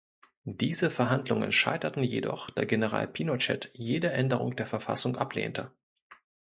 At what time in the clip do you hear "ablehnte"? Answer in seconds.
5.15-5.69